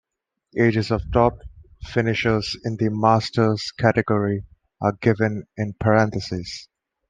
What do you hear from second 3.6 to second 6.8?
category are given in parentheses.